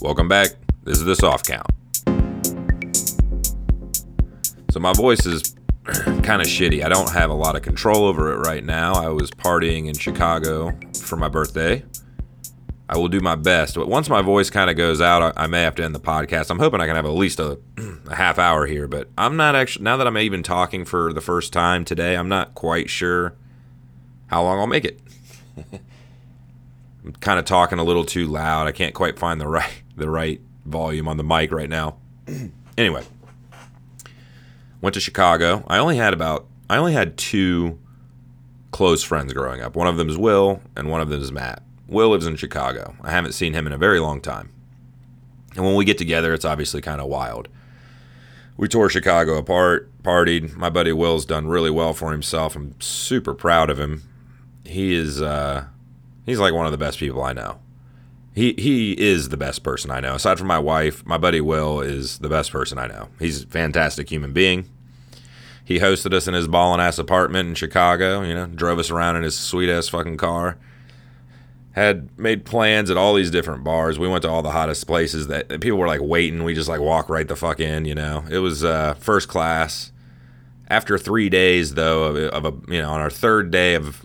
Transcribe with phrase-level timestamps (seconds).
[0.00, 0.50] Welcome back.
[0.84, 1.66] This is the soft count.
[4.70, 6.84] So my voice is kind of shitty.
[6.84, 8.92] I don't have a lot of control over it right now.
[8.92, 11.84] I was partying in Chicago for my birthday.
[12.88, 15.46] I will do my best, but once my voice kind of goes out, I, I,
[15.48, 16.48] may have to end the podcast.
[16.50, 17.58] I'm hoping I can have at least a,
[18.06, 21.20] a half hour here, but I'm not actually now that I'm even talking for the
[21.20, 22.14] first time today.
[22.14, 23.34] I'm not quite sure
[24.28, 25.00] how long I'll make it.
[27.04, 28.68] I'm kind of talking a little too loud.
[28.68, 31.96] I can't quite find the right the right volume on the mic right now.
[32.78, 33.04] anyway,
[34.80, 35.64] went to Chicago.
[35.68, 37.78] I only had about I only had two
[38.70, 39.76] close friends growing up.
[39.76, 41.62] One of them is Will, and one of them is Matt.
[41.86, 42.94] Will lives in Chicago.
[43.02, 44.50] I haven't seen him in a very long time.
[45.56, 47.48] And when we get together, it's obviously kind of wild.
[48.58, 50.54] We tore Chicago apart, partied.
[50.54, 52.54] My buddy Will's done really well for himself.
[52.56, 54.02] I'm super proud of him.
[54.64, 55.66] He is uh,
[56.26, 57.60] he's like one of the best people I know.
[58.38, 60.14] He he is the best person I know.
[60.14, 63.08] Aside from my wife, my buddy Will is the best person I know.
[63.18, 64.68] He's a fantastic human being.
[65.64, 69.16] He hosted us in his ballin' ass apartment in Chicago, you know, drove us around
[69.16, 70.56] in his sweet ass fucking car.
[71.72, 73.98] Had made plans at all these different bars.
[73.98, 76.44] We went to all the hottest places that people were like waiting.
[76.44, 78.24] We just like walk right the fuck in, you know.
[78.30, 79.90] It was uh, first class.
[80.68, 84.04] After three days, though, of, of a you know, on our third day of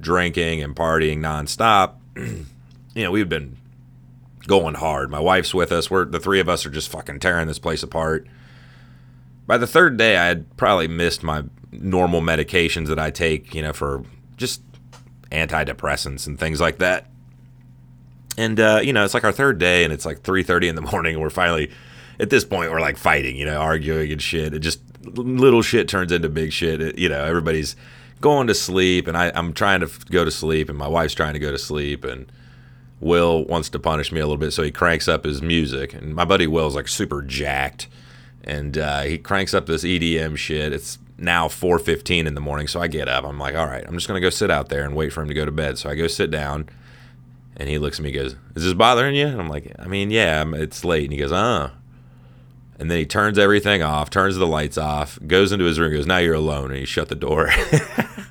[0.00, 3.58] drinking and partying nonstop, you know, we've been
[4.46, 5.10] going hard.
[5.10, 5.90] My wife's with us.
[5.90, 8.26] We're the three of us are just fucking tearing this place apart.
[9.46, 13.62] By the third day, I had probably missed my normal medications that I take, you
[13.62, 14.04] know, for
[14.36, 14.62] just
[15.30, 17.10] antidepressants and things like that.
[18.36, 20.74] And uh, you know, it's like our third day, and it's like three thirty in
[20.74, 21.70] the morning, and we're finally
[22.18, 24.54] at this point we're like fighting, you know, arguing and shit.
[24.54, 26.80] It just little shit turns into big shit.
[26.80, 27.76] It, you know, everybody's
[28.20, 31.34] going to sleep, and I, I'm trying to go to sleep, and my wife's trying
[31.34, 32.30] to go to sleep, and
[33.00, 35.94] Will wants to punish me a little bit, so he cranks up his music.
[35.94, 37.88] And my buddy Will's like super jacked,
[38.42, 40.72] and uh, he cranks up this EDM shit.
[40.72, 43.24] It's now 4:15 in the morning, so I get up.
[43.24, 45.28] I'm like, all right, I'm just gonna go sit out there and wait for him
[45.28, 45.78] to go to bed.
[45.78, 46.68] So I go sit down,
[47.56, 49.86] and he looks at me, and goes, "Is this bothering you?" And I'm like, "I
[49.86, 51.70] mean, yeah, it's late." And he goes, "Uh."
[52.76, 56.06] And then he turns everything off, turns the lights off, goes into his room, goes,
[56.06, 57.50] "Now you're alone," and he shut the door.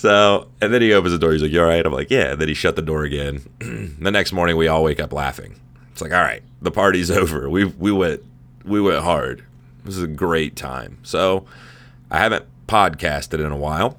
[0.00, 1.32] So, and then he opens the door.
[1.32, 3.42] He's like, "You all right?" I'm like, "Yeah." And then he shut the door again.
[3.58, 5.60] the next morning, we all wake up laughing.
[5.92, 7.50] It's like, "All right, the party's over.
[7.50, 8.22] We we went
[8.64, 9.44] we went hard.
[9.84, 11.44] This is a great time." So,
[12.10, 13.98] I haven't podcasted in a while.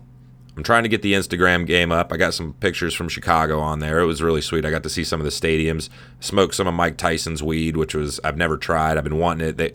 [0.58, 2.12] I'm trying to get the Instagram game up.
[2.12, 4.00] I got some pictures from Chicago on there.
[4.00, 4.66] It was really sweet.
[4.66, 5.88] I got to see some of the stadiums,
[6.20, 8.98] smoke some of Mike Tyson's weed, which was I've never tried.
[8.98, 9.58] I've been wanting it.
[9.58, 9.74] They,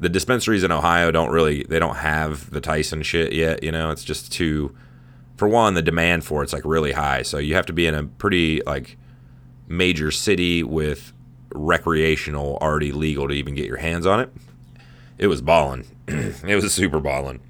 [0.00, 3.62] the dispensaries in Ohio don't really they don't have the Tyson shit yet.
[3.62, 4.74] You know, it's just too
[5.40, 7.22] for one, the demand for it's like really high.
[7.22, 8.98] So you have to be in a pretty like
[9.66, 11.14] major city with
[11.54, 14.30] recreational already legal to even get your hands on it.
[15.16, 15.86] It was balling.
[16.08, 17.40] it was super balling.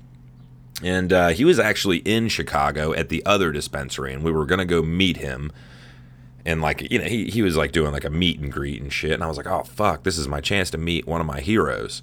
[0.84, 4.64] And uh, he was actually in Chicago at the other dispensary, and we were gonna
[4.64, 5.50] go meet him.
[6.46, 8.92] And like you know, he he was like doing like a meet and greet and
[8.92, 9.14] shit.
[9.14, 11.40] And I was like, oh fuck, this is my chance to meet one of my
[11.40, 12.02] heroes.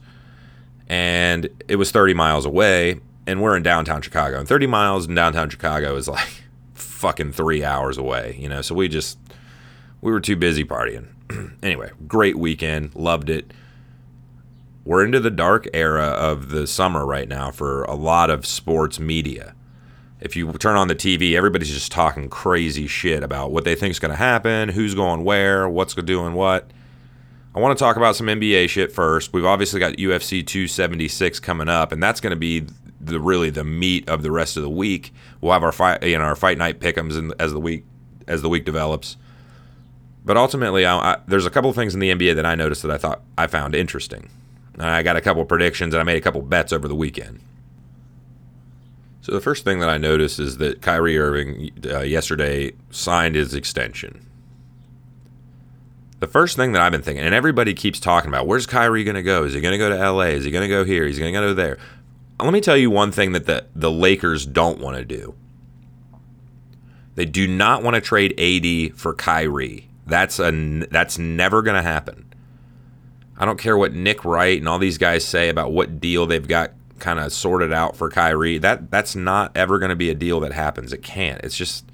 [0.89, 5.13] And it was 30 miles away, and we're in downtown Chicago, and 30 miles in
[5.13, 6.43] downtown Chicago is like
[6.73, 8.61] fucking three hours away, you know.
[8.61, 9.19] So we just
[10.01, 11.07] we were too busy partying.
[11.61, 13.51] anyway, great weekend, loved it.
[14.85, 18.99] We're into the dark era of the summer right now for a lot of sports
[18.99, 19.53] media.
[20.21, 23.91] If you turn on the TV, everybody's just talking crazy shit about what they think
[23.91, 26.71] is going to happen, who's going where, what's doing what.
[27.53, 29.33] I want to talk about some NBA shit first.
[29.33, 32.65] We've obviously got UFC 276 coming up, and that's going to be
[32.99, 35.13] the really the meat of the rest of the week.
[35.41, 37.85] We'll have our fight, you know, our fight night pickums as the week
[38.27, 39.17] as the week develops.
[40.25, 42.81] But ultimately, I, I, there's a couple of things in the NBA that I noticed
[42.81, 44.29] that I thought I found interesting.
[44.79, 47.39] I got a couple predictions and I made a couple bets over the weekend.
[49.21, 53.53] So the first thing that I noticed is that Kyrie Irving uh, yesterday signed his
[53.53, 54.25] extension.
[56.19, 59.15] The first thing that I've been thinking, and everybody keeps talking about, where's Kyrie going
[59.15, 59.43] to go?
[59.43, 60.27] Is he going to go to LA?
[60.27, 61.05] Is he going to go here?
[61.05, 61.77] Is he going to go there?
[62.39, 65.35] Let me tell you one thing that the, the Lakers don't want to do.
[67.15, 69.89] They do not want to trade AD for Kyrie.
[70.05, 70.51] That's a
[70.91, 72.31] that's never going to happen.
[73.37, 76.47] I don't care what Nick Wright and all these guys say about what deal they've
[76.47, 78.59] got kind of sorted out for Kyrie.
[78.59, 80.93] That that's not ever going to be a deal that happens.
[80.93, 81.41] It can't.
[81.43, 81.85] It's just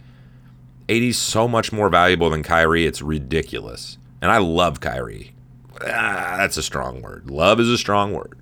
[0.89, 2.85] AD's so much more valuable than Kyrie.
[2.85, 3.97] It's ridiculous.
[4.21, 5.33] And I love Kyrie.
[5.81, 7.29] Ah, that's a strong word.
[7.29, 8.37] Love is a strong word.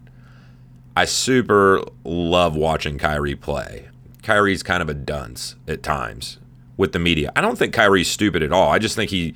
[0.95, 3.88] I super love watching Kyrie play.
[4.23, 6.38] Kyrie's kind of a dunce at times
[6.77, 7.31] with the media.
[7.35, 8.71] I don't think Kyrie's stupid at all.
[8.71, 9.33] I just think he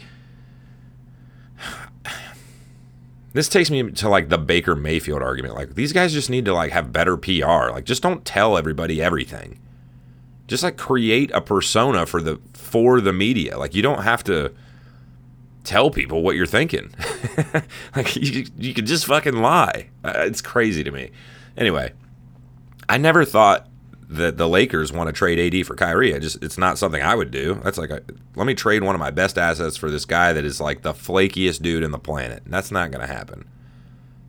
[3.34, 5.56] this takes me to like the Baker Mayfield argument.
[5.56, 7.72] Like these guys just need to like have better PR.
[7.72, 9.60] Like just don't tell everybody everything.
[10.48, 13.58] Just like create a persona for the for the media.
[13.58, 14.54] Like you don't have to
[15.64, 16.94] tell people what you're thinking.
[17.96, 19.90] like you you could just fucking lie.
[20.04, 21.12] Uh, it's crazy to me.
[21.58, 21.94] Anyway,
[22.90, 23.68] I never thought
[24.08, 26.14] that the Lakers want to trade AD for Kyrie.
[26.14, 27.60] I just it's not something I would do.
[27.64, 28.02] That's like a,
[28.36, 30.94] let me trade one of my best assets for this guy that is like the
[30.94, 32.44] flakiest dude in the planet.
[32.46, 33.48] That's not going to happen.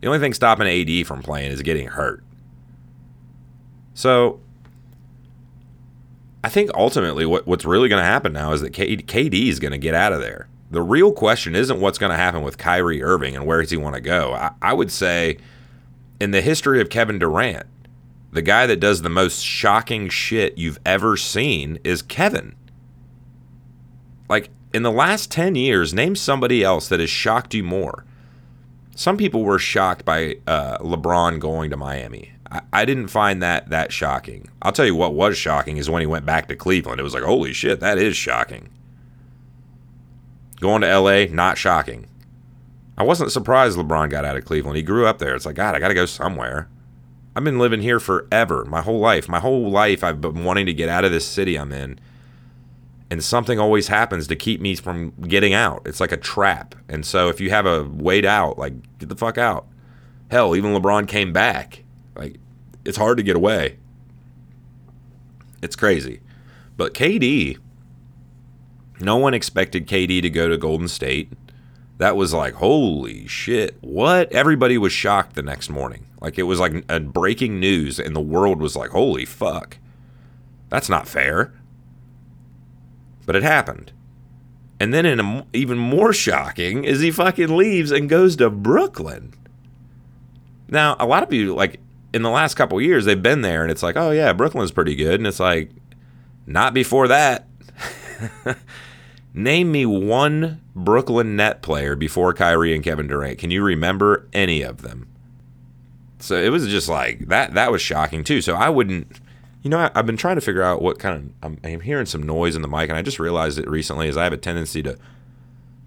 [0.00, 2.22] The only thing stopping AD from playing is getting hurt.
[3.94, 4.40] So
[6.44, 9.72] I think ultimately what, what's really going to happen now is that KD is going
[9.72, 10.48] to get out of there.
[10.70, 13.76] The real question isn't what's going to happen with Kyrie Irving and where does he
[13.76, 14.32] want to go.
[14.32, 15.38] I, I would say
[16.20, 17.66] in the history of Kevin Durant,
[18.32, 22.54] the guy that does the most shocking shit you've ever seen is Kevin.
[24.28, 28.04] Like, in the last 10 years, name somebody else that has shocked you more.
[28.94, 32.32] Some people were shocked by uh, LeBron going to Miami.
[32.50, 34.48] I, I didn't find that that shocking.
[34.62, 37.00] I'll tell you what was shocking is when he went back to Cleveland.
[37.00, 38.70] It was like, holy shit, that is shocking.
[40.60, 42.06] Going to LA, not shocking.
[42.98, 44.76] I wasn't surprised LeBron got out of Cleveland.
[44.76, 45.34] He grew up there.
[45.34, 46.68] It's like, God, I got to go somewhere.
[47.34, 49.28] I've been living here forever, my whole life.
[49.28, 52.00] My whole life, I've been wanting to get out of this city I'm in.
[53.10, 55.82] And something always happens to keep me from getting out.
[55.84, 56.74] It's like a trap.
[56.88, 59.66] And so if you have a wait out, like, get the fuck out.
[60.30, 61.84] Hell, even LeBron came back.
[62.16, 62.38] Like,
[62.84, 63.78] it's hard to get away.
[65.62, 66.20] It's crazy.
[66.76, 67.58] But KD,
[69.00, 71.32] no one expected KD to go to Golden State
[71.98, 74.30] that was like, holy shit, what?
[74.32, 76.06] Everybody was shocked the next morning.
[76.20, 79.78] Like it was like a breaking news, and the world was like, holy fuck.
[80.68, 81.54] That's not fair.
[83.24, 83.92] But it happened.
[84.78, 89.32] And then, in a, even more shocking, is he fucking leaves and goes to Brooklyn.
[90.68, 91.80] Now, a lot of people, like,
[92.12, 94.94] in the last couple years, they've been there, and it's like, oh, yeah, Brooklyn's pretty
[94.94, 95.18] good.
[95.18, 95.70] And it's like,
[96.46, 97.46] not before that.
[99.38, 103.36] Name me one Brooklyn net player before Kyrie and Kevin Durant.
[103.36, 105.08] Can you remember any of them?
[106.18, 107.52] So it was just like that.
[107.52, 108.40] That was shocking too.
[108.40, 109.20] So I wouldn't.
[109.62, 111.30] You know, I, have been trying to figure out what kind of.
[111.42, 114.08] I'm, I'm hearing some noise in the mic, and I just realized it recently.
[114.08, 114.96] Is I have a tendency to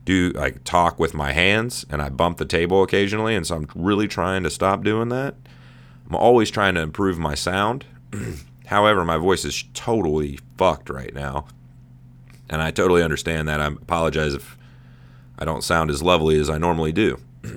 [0.05, 3.67] do like talk with my hands, and I bump the table occasionally, and so I'm
[3.73, 5.33] really trying to stop doing that.
[6.07, 7.85] I'm always trying to improve my sound.
[8.67, 11.47] However, my voice is totally fucked right now
[12.49, 13.61] and I totally understand that.
[13.61, 14.57] I apologize if
[15.37, 17.19] I don't sound as lovely as I normally do.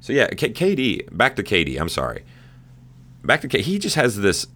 [0.00, 1.16] so yeah, K- KD.
[1.16, 1.80] Back to KD.
[1.80, 2.24] I'm sorry.
[3.24, 3.60] Back to KD.
[3.60, 4.46] He just has this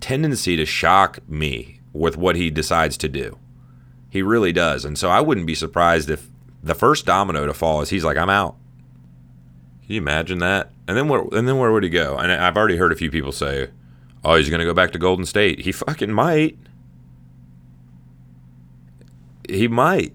[0.00, 3.38] tendency to shock me with what he decides to do.
[4.10, 6.28] He really does, and so I wouldn't be surprised if
[6.62, 8.56] the first domino to fall is he's like, "I'm out."
[9.84, 10.70] Can you imagine that?
[10.86, 11.22] And then where?
[11.32, 12.16] And then where would he go?
[12.16, 13.68] And I've already heard a few people say,
[14.24, 15.60] Oh, he's going to go back to Golden State.
[15.60, 16.58] He fucking might.
[19.48, 20.14] He might.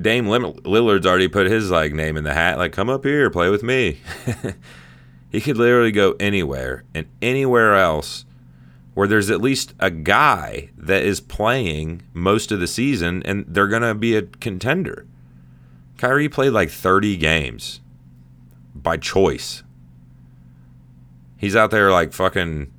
[0.00, 2.58] Dame Lillard's already put his like name in the hat.
[2.58, 4.00] Like, come up here, play with me.
[5.30, 8.24] he could literally go anywhere and anywhere else
[8.94, 13.68] where there's at least a guy that is playing most of the season and they're
[13.68, 15.06] going to be a contender.
[15.98, 17.80] Kyrie played like 30 games
[18.74, 19.62] by choice.
[21.36, 22.72] He's out there like fucking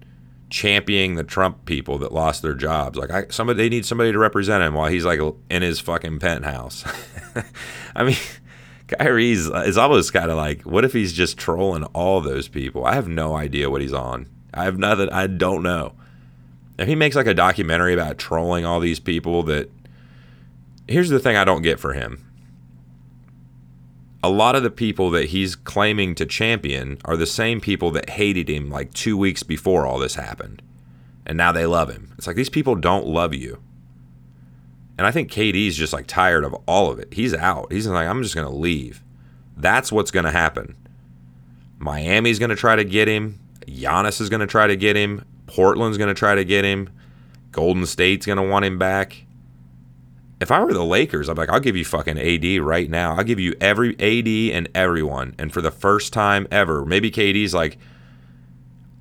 [0.50, 2.98] championing the Trump people that lost their jobs.
[2.98, 6.20] Like I, somebody, they need somebody to represent him while he's like in his fucking
[6.20, 6.84] penthouse.
[7.96, 8.18] I mean,
[8.88, 12.86] Kyrie's is almost kind of like, what if he's just trolling all those people?
[12.86, 14.28] I have no idea what he's on.
[14.54, 15.10] I have nothing.
[15.10, 15.94] I don't know.
[16.78, 19.70] If he makes like a documentary about trolling all these people, that
[20.88, 22.25] here's the thing I don't get for him
[24.26, 28.10] a lot of the people that he's claiming to champion are the same people that
[28.10, 30.64] hated him like two weeks before all this happened.
[31.28, 32.12] And now they love him.
[32.18, 33.62] It's like these people don't love you.
[34.98, 37.14] And I think KD's just like tired of all of it.
[37.14, 37.72] He's out.
[37.72, 39.04] He's like, I'm just going to leave.
[39.56, 40.76] That's what's going to happen.
[41.78, 43.40] Miami's going to try to get him.
[43.68, 45.24] Giannis is going to try to get him.
[45.46, 46.90] Portland's going to try to get him.
[47.52, 49.25] Golden State's going to want him back
[50.46, 53.16] if I were the Lakers, I'm like, I'll give you fucking AD right now.
[53.16, 55.34] I'll give you every AD and everyone.
[55.40, 57.80] And for the first time ever, maybe KD's like,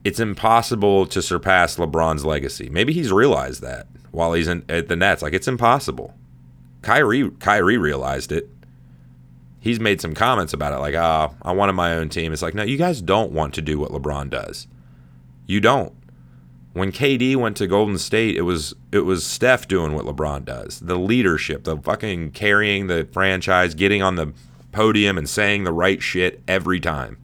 [0.05, 2.71] it's impossible to surpass LeBron's legacy.
[2.71, 5.21] Maybe he's realized that while he's in, at the Nets.
[5.21, 6.15] Like, it's impossible.
[6.81, 8.49] Kyrie, Kyrie realized it.
[9.61, 12.33] He's made some comments about it, like, ah, oh, I wanted my own team.
[12.33, 14.67] It's like, no, you guys don't want to do what LeBron does.
[15.47, 15.93] You don't.
[16.75, 20.81] When KD went to Golden State, it was it was Steph doing what LeBron does.
[20.81, 24.33] The leadership, the fucking carrying the franchise, getting on the
[24.73, 27.17] podium and saying the right shit every time.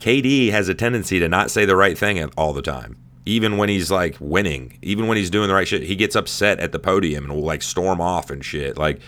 [0.00, 2.96] KD has a tendency to not say the right thing all the time.
[3.26, 6.58] Even when he's like winning, even when he's doing the right shit, he gets upset
[6.58, 8.78] at the podium and will like storm off and shit.
[8.78, 9.00] Like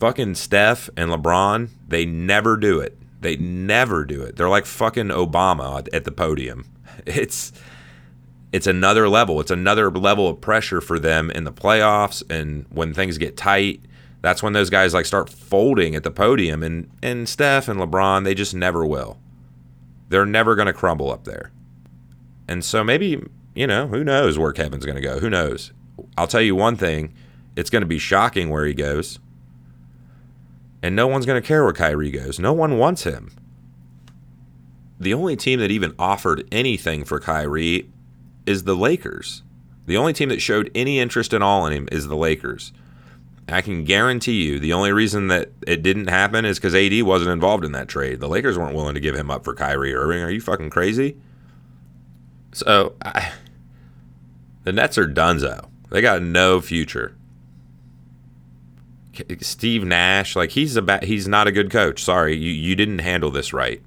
[0.00, 2.98] fucking Steph and LeBron, they never do it.
[3.20, 4.34] They never do it.
[4.34, 6.64] They're like fucking Obama at the podium.
[7.06, 7.52] It's
[8.52, 9.40] it's another level.
[9.40, 13.80] It's another level of pressure for them in the playoffs and when things get tight.
[14.20, 18.24] That's when those guys like start folding at the podium and and Steph and LeBron,
[18.24, 19.18] they just never will.
[20.10, 21.50] They're never going to crumble up there.
[22.46, 25.20] And so maybe, you know, who knows where Kevin's going to go?
[25.20, 25.72] Who knows?
[26.18, 27.14] I'll tell you one thing
[27.56, 29.18] it's going to be shocking where he goes.
[30.82, 32.38] And no one's going to care where Kyrie goes.
[32.38, 33.30] No one wants him.
[35.02, 37.90] The only team that even offered anything for Kyrie
[38.46, 39.42] is the Lakers.
[39.86, 42.72] The only team that showed any interest at all in him is the Lakers.
[43.48, 47.32] I can guarantee you the only reason that it didn't happen is because AD wasn't
[47.32, 48.20] involved in that trade.
[48.20, 50.22] The Lakers weren't willing to give him up for Kyrie Irving.
[50.22, 51.16] Are you fucking crazy?
[52.52, 53.32] So, I,
[54.62, 55.68] the Nets are donezo.
[55.90, 57.16] They got no future.
[59.40, 62.02] Steve Nash, like he's a ba- he's not a good coach.
[62.02, 63.82] Sorry, you you didn't handle this right.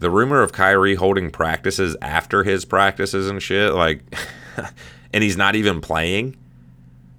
[0.00, 4.02] The rumor of Kyrie holding practices after his practices and shit, like,
[5.12, 6.36] and he's not even playing.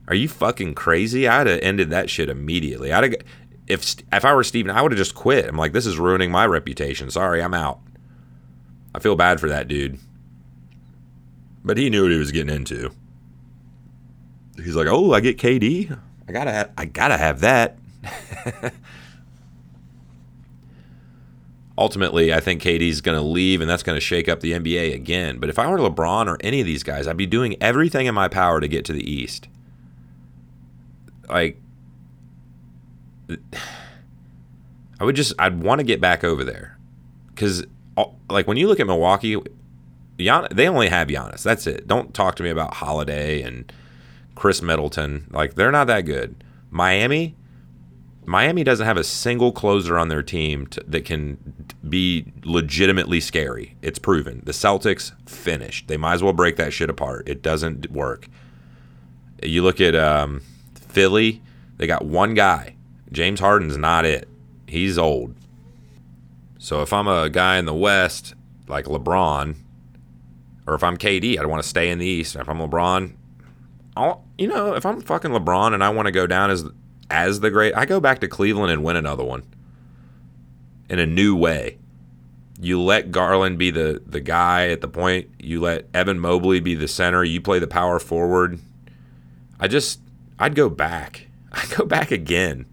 [0.07, 1.27] Are you fucking crazy?
[1.27, 2.91] I'd have ended that shit immediately.
[2.91, 3.15] I'd have,
[3.67, 5.45] if if I were Steven, I would have just quit.
[5.47, 7.09] I'm like, this is ruining my reputation.
[7.09, 7.79] Sorry, I'm out.
[8.93, 9.99] I feel bad for that dude.
[11.63, 12.91] But he knew what he was getting into.
[14.57, 15.97] He's like, "Oh, I get KD.
[16.27, 17.77] I gotta, have, I gotta have that."
[21.77, 24.93] Ultimately, I think KD's going to leave, and that's going to shake up the NBA
[24.93, 25.39] again.
[25.39, 28.13] But if I were LeBron or any of these guys, I'd be doing everything in
[28.13, 29.47] my power to get to the East
[31.31, 31.57] like
[34.99, 36.77] I would just I'd want to get back over there
[37.29, 37.65] because
[37.97, 39.37] uh, like when you look at Milwaukee,
[40.19, 41.41] Gian, they only have Giannis.
[41.41, 41.87] That's it.
[41.87, 43.73] Don't talk to me about Holiday and
[44.35, 45.25] Khris Middleton.
[45.31, 46.43] Like they're not that good.
[46.69, 47.35] Miami,
[48.25, 53.75] Miami doesn't have a single closer on their team to, that can be legitimately scary.
[53.81, 54.41] It's proven.
[54.45, 55.87] The Celtics finished.
[55.87, 57.27] They might as well break that shit apart.
[57.27, 58.27] It doesn't work.
[59.41, 60.41] You look at um,
[60.75, 61.41] Philly,
[61.77, 62.75] they got one guy.
[63.11, 64.27] James Harden's not it.
[64.67, 65.35] He's old.
[66.59, 68.35] So if I'm a guy in the West
[68.67, 69.55] like LeBron,
[70.67, 72.35] or if I'm KD, I'd want to stay in the East.
[72.35, 73.13] If I'm LeBron,
[73.97, 76.65] I'll, you know, if I'm fucking LeBron and I want to go down as
[77.09, 79.43] as the great, I go back to Cleveland and win another one
[80.91, 81.79] in a new way.
[82.59, 85.29] You let Garland be the the guy at the point.
[85.39, 87.23] You let Evan Mobley be the center.
[87.23, 88.59] You play the power forward.
[89.59, 90.01] I just
[90.37, 91.27] I'd go back.
[91.51, 92.67] I'd go back again.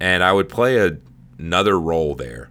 [0.00, 0.98] And I would play a,
[1.38, 2.50] another role there.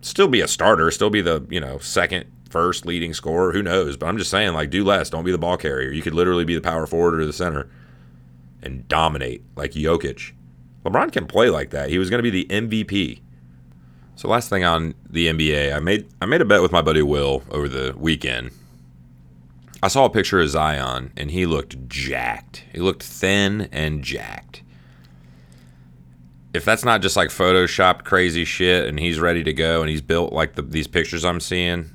[0.00, 3.52] Still be a starter, still be the, you know, second, first leading scorer.
[3.52, 3.96] Who knows?
[3.96, 5.10] But I'm just saying, like, do less.
[5.10, 5.90] Don't be the ball carrier.
[5.90, 7.68] You could literally be the power forward or the center
[8.60, 10.32] and dominate like Jokic.
[10.84, 11.90] LeBron can play like that.
[11.90, 13.20] He was going to be the MVP.
[14.18, 17.02] So last thing on the NBA, I made I made a bet with my buddy
[17.02, 18.50] Will over the weekend
[19.80, 22.64] I saw a picture of Zion and he looked jacked.
[22.72, 24.62] He looked thin and jacked.
[26.52, 30.00] If that's not just like photoshopped crazy shit and he's ready to go and he's
[30.00, 31.90] built like the, these pictures I'm seeing,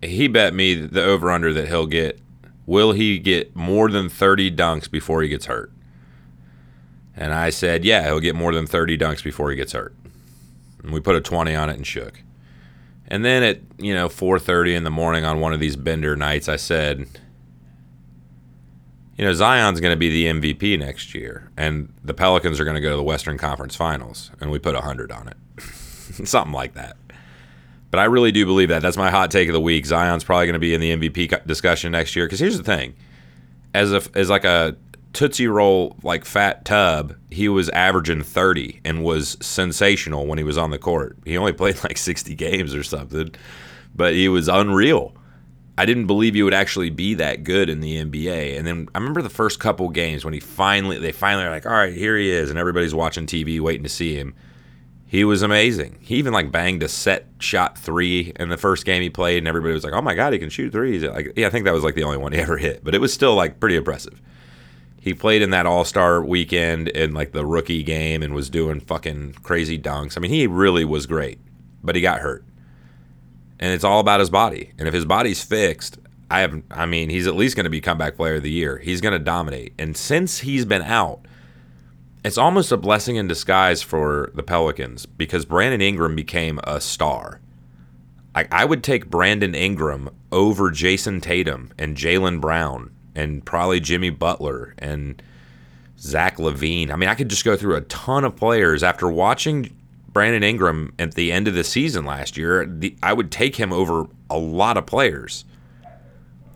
[0.00, 2.18] he bet me the over under that he'll get.
[2.64, 5.70] Will he get more than 30 dunks before he gets hurt?
[7.14, 9.94] And I said, yeah, he'll get more than 30 dunks before he gets hurt.
[10.82, 12.22] And we put a 20 on it and shook.
[13.08, 16.48] And then at you know 4:30 in the morning on one of these bender nights,
[16.48, 17.06] I said,
[19.16, 22.76] you know, Zion's going to be the MVP next year, and the Pelicans are going
[22.76, 25.36] to go to the Western Conference Finals, and we put hundred on it,
[26.26, 26.96] something like that.
[27.90, 28.80] But I really do believe that.
[28.80, 29.84] That's my hot take of the week.
[29.84, 32.24] Zion's probably going to be in the MVP discussion next year.
[32.24, 32.94] Because here's the thing,
[33.74, 34.74] as a as like a
[35.12, 40.56] Tootsie Roll like fat tub, he was averaging 30 and was sensational when he was
[40.56, 41.18] on the court.
[41.24, 43.34] He only played like 60 games or something,
[43.94, 45.14] but he was unreal.
[45.76, 48.58] I didn't believe he would actually be that good in the NBA.
[48.58, 51.66] And then I remember the first couple games when he finally they finally are like,
[51.66, 54.34] "All right, here he is," and everybody's watching TV waiting to see him.
[55.06, 55.98] He was amazing.
[56.00, 59.48] He even like banged a set shot three in the first game he played, and
[59.48, 61.04] everybody was like, "Oh my god, he can shoot threes.
[61.04, 63.00] Like, yeah, I think that was like the only one he ever hit, but it
[63.00, 64.20] was still like pretty impressive
[65.02, 68.78] he played in that All Star weekend in like the rookie game and was doing
[68.80, 70.16] fucking crazy dunks.
[70.16, 71.40] I mean, he really was great,
[71.82, 72.44] but he got hurt.
[73.58, 74.72] and it's all about his body.
[74.78, 75.98] And if his body's fixed,
[76.30, 78.78] I have I mean, he's at least going to be comeback player of the year.
[78.78, 79.72] He's going to dominate.
[79.78, 81.26] And since he's been out,
[82.24, 87.40] it's almost a blessing in disguise for the Pelicans because Brandon Ingram became a star.
[88.34, 94.10] I, I would take Brandon Ingram over Jayson Tatum and Jaylen Brown and probably Jimmy
[94.10, 95.22] Butler and
[95.98, 96.90] Zach LaVine.
[96.90, 99.76] I mean, I could just go through a ton of players after watching
[100.08, 102.66] Brandon Ingram at the end of the season last year.
[102.66, 105.44] The, I would take him over a lot of players.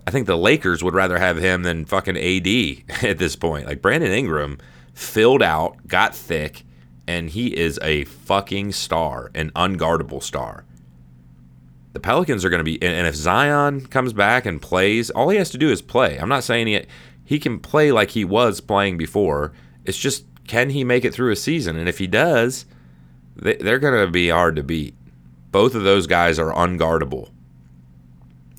[0.07, 3.67] I think the Lakers would rather have him than fucking AD at this point.
[3.67, 4.59] Like Brandon Ingram
[4.95, 6.65] filled out, got thick,
[7.07, 10.65] and he is a fucking star, an unguardable star.
[11.97, 15.39] The Pelicans are going to be, and if Zion comes back and plays, all he
[15.39, 16.19] has to do is play.
[16.19, 16.85] I'm not saying he
[17.25, 19.55] he can play like he was playing before.
[19.87, 21.79] It's just can he make it through a season?
[21.79, 22.67] And if he does,
[23.35, 24.95] they're going to be hard to beat.
[25.53, 27.31] Both of those guys are unguardable.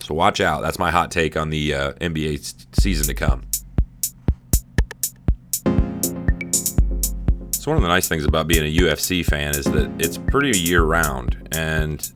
[0.02, 0.64] So watch out.
[0.64, 3.44] That's my hot take on the uh, NBA season to come.
[7.52, 10.58] So one of the nice things about being a UFC fan is that it's pretty
[10.58, 12.12] year round, and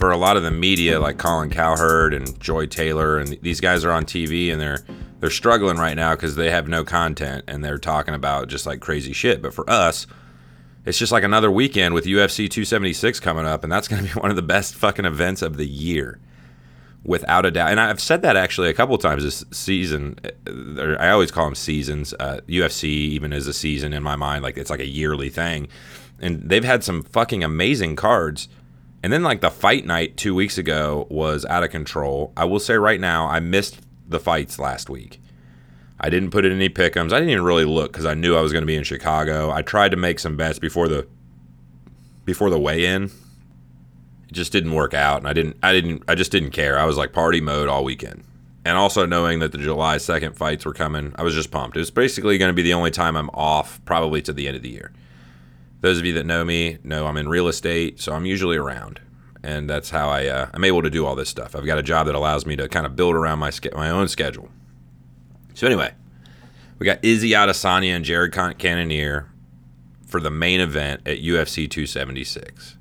[0.00, 3.84] for a lot of the media, like Colin Cowherd and Joy Taylor, and these guys
[3.84, 4.82] are on TV and they're
[5.20, 8.80] they're struggling right now because they have no content and they're talking about just like
[8.80, 9.42] crazy shit.
[9.42, 10.06] But for us,
[10.86, 14.18] it's just like another weekend with UFC 276 coming up, and that's going to be
[14.20, 16.18] one of the best fucking events of the year,
[17.04, 17.70] without a doubt.
[17.70, 20.18] And I've said that actually a couple times this season.
[20.98, 22.14] I always call them seasons.
[22.18, 25.68] Uh, UFC even is a season in my mind, like it's like a yearly thing.
[26.18, 28.48] And they've had some fucking amazing cards.
[29.02, 32.32] And then like the fight night two weeks ago was out of control.
[32.36, 35.20] I will say right now, I missed the fights last week.
[35.98, 37.12] I didn't put in any pickums.
[37.12, 39.50] I didn't even really look because I knew I was going to be in Chicago.
[39.50, 41.06] I tried to make some bets before the
[42.24, 43.04] before the weigh-in.
[43.04, 45.56] It just didn't work out, and I didn't.
[45.62, 46.02] I didn't.
[46.08, 46.78] I just didn't care.
[46.78, 48.24] I was like party mode all weekend,
[48.64, 51.76] and also knowing that the July second fights were coming, I was just pumped.
[51.76, 54.56] It was basically going to be the only time I'm off, probably to the end
[54.56, 54.92] of the year.
[55.80, 59.00] Those of you that know me know I'm in real estate, so I'm usually around
[59.42, 61.56] and that's how I uh, I'm able to do all this stuff.
[61.56, 64.08] I've got a job that allows me to kind of build around my my own
[64.08, 64.50] schedule.
[65.54, 65.92] So anyway,
[66.78, 69.28] we got Izzy Adesanya and Jared Cannonier
[70.06, 72.76] for the main event at UFC 276.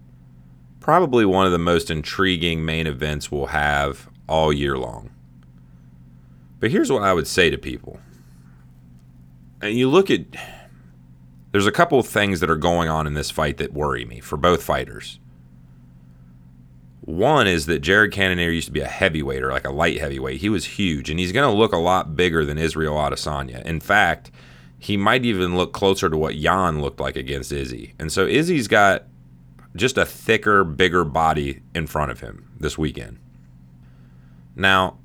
[0.79, 5.11] Probably one of the most intriguing main events we'll have all year long.
[6.59, 7.99] But here's what I would say to people.
[9.61, 10.21] And you look at
[11.51, 14.19] there's a couple of things that are going on in this fight that worry me
[14.19, 15.19] for both fighters.
[17.01, 20.41] One is that Jared Cannonier used to be a heavyweight or like a light heavyweight.
[20.41, 23.63] He was huge, and he's going to look a lot bigger than Israel Adesanya.
[23.63, 24.29] In fact,
[24.77, 27.95] he might even look closer to what Jan looked like against Izzy.
[27.97, 29.05] And so Izzy's got
[29.75, 33.17] just a thicker, bigger body in front of him this weekend.
[34.55, 34.97] Now,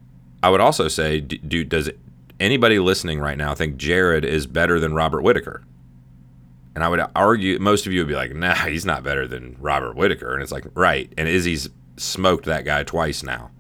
[0.43, 1.91] I would also say, do, does
[2.39, 5.65] anybody listening right now think Jared is better than Robert Whitaker?
[6.75, 9.57] And I would argue, most of you would be like, nah, he's not better than
[9.61, 10.35] Robert Whitaker.
[10.35, 11.13] And it's like, right.
[11.17, 13.51] And Izzy's smoked that guy twice now.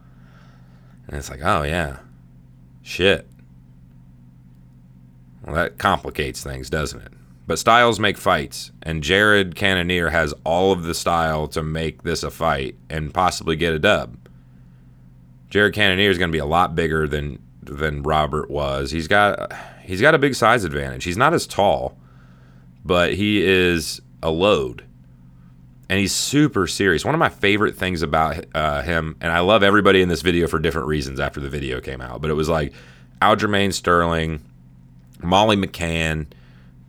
[1.06, 1.98] And it's like, oh, yeah.
[2.82, 3.28] Shit.
[5.44, 7.12] Well, that complicates things, doesn't it?
[7.46, 12.22] But styles make fights, and Jared Cannonier has all of the style to make this
[12.22, 14.16] a fight and possibly get a dub.
[15.50, 18.90] Jared Cannonier is going to be a lot bigger than than Robert was.
[18.90, 21.04] He's got he's got a big size advantage.
[21.04, 21.98] He's not as tall,
[22.84, 24.84] but he is a load
[25.88, 27.04] and he's super serious.
[27.04, 30.46] One of my favorite things about uh, him, and I love everybody in this video
[30.46, 32.72] for different reasons after the video came out, but it was like
[33.20, 34.42] Aljamain Sterling,
[35.22, 36.26] Molly McCann,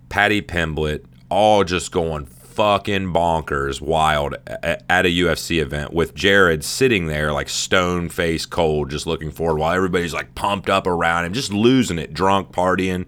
[0.10, 7.08] Paddy Pimblett, all just going fucking bonkers wild at a UFC event with Jared sitting
[7.08, 11.34] there like stone face cold, just looking forward while everybody's like pumped up around him,
[11.34, 13.05] just losing it, drunk, partying.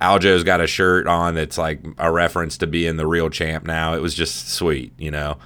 [0.00, 3.94] Aljo's got a shirt on that's like a reference to being the real champ now.
[3.94, 5.38] It was just sweet, you know.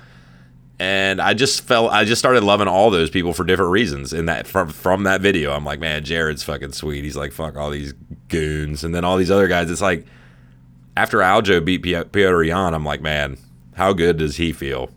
[0.79, 4.13] And I just felt I just started loving all those people for different reasons.
[4.13, 7.05] In that from from that video, I'm like, man, Jared's fucking sweet.
[7.05, 7.93] He's like, fuck all these
[8.29, 9.71] goons, and then all these other guys.
[9.71, 10.07] It's like
[10.97, 13.37] after Aljo beat Petr Yan, I'm like, man,
[13.75, 14.91] how good does he feel?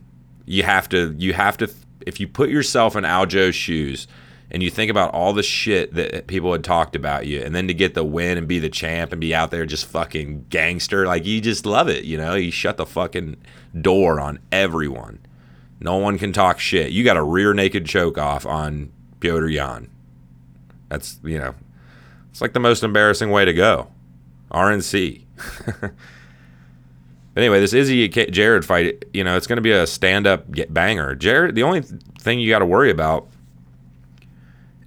[0.45, 1.69] You have to you have to
[2.07, 4.07] if you put yourself in Aljo's shoes
[4.53, 7.67] and you think about all the shit that people had talked about you, and then
[7.67, 11.07] to get the win and be the champ and be out there just fucking gangster,
[11.07, 12.35] like you just love it, you know?
[12.35, 13.37] You shut the fucking
[13.79, 15.19] door on everyone.
[15.79, 16.91] No one can talk shit.
[16.91, 19.89] You got a rear naked choke off on Petr Yan.
[20.87, 21.55] That's, you know,
[22.29, 23.87] it's like the most embarrassing way to go.
[24.51, 25.23] RNC.
[27.35, 31.15] Anyway, this Izzy Jared fight, you know, it's going to be a stand-up banger.
[31.15, 33.27] Jared, the only thing you got to worry about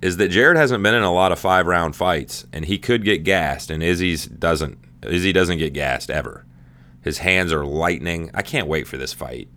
[0.07, 3.25] is that Jared hasn't been in a lot of five-round fights, and he could get
[3.25, 4.79] gassed, and Izzy's doesn't.
[5.03, 6.47] Izzy doesn't get gassed ever.
[7.03, 8.31] His hands are lightning.
[8.33, 9.49] I can't wait for this fight.